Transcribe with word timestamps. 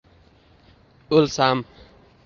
O’lsam 1.19 1.65